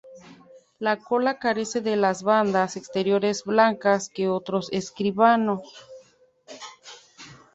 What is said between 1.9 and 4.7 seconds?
las bandas exteriores blancas que otros